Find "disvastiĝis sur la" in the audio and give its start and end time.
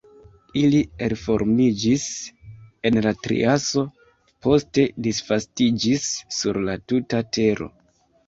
5.09-6.79